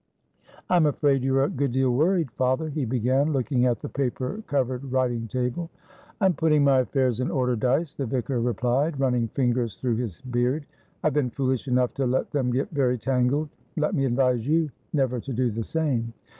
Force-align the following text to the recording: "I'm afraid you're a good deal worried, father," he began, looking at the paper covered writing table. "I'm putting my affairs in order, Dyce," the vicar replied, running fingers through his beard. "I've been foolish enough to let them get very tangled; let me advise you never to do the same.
"I'm 0.67 0.87
afraid 0.87 1.23
you're 1.23 1.43
a 1.43 1.47
good 1.47 1.73
deal 1.73 1.91
worried, 1.93 2.31
father," 2.31 2.69
he 2.69 2.85
began, 2.85 3.33
looking 3.33 3.67
at 3.67 3.81
the 3.81 3.87
paper 3.89 4.41
covered 4.47 4.91
writing 4.91 5.27
table. 5.27 5.69
"I'm 6.19 6.33
putting 6.33 6.63
my 6.63 6.79
affairs 6.79 7.19
in 7.19 7.29
order, 7.29 7.55
Dyce," 7.55 7.93
the 7.93 8.07
vicar 8.07 8.39
replied, 8.41 8.99
running 8.99 9.27
fingers 9.27 9.75
through 9.77 9.97
his 9.97 10.19
beard. 10.19 10.65
"I've 11.03 11.13
been 11.13 11.29
foolish 11.29 11.67
enough 11.67 11.93
to 11.93 12.07
let 12.07 12.31
them 12.31 12.49
get 12.51 12.71
very 12.71 12.97
tangled; 12.97 13.49
let 13.77 13.93
me 13.93 14.05
advise 14.05 14.47
you 14.47 14.71
never 14.91 15.19
to 15.19 15.33
do 15.33 15.51
the 15.51 15.63
same. 15.63 16.13